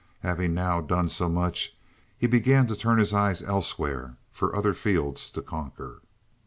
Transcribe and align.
Having 0.21 0.55
now 0.55 0.81
done 0.81 1.09
so 1.09 1.29
much, 1.29 1.77
he 2.17 2.25
began 2.25 2.65
to 2.65 2.75
turn 2.75 2.97
his 2.97 3.13
eyes 3.13 3.43
elsewhere 3.43 4.17
for 4.31 4.55
other 4.55 4.73
fields 4.73 5.29
to 5.29 5.43
conquer. 5.43 6.01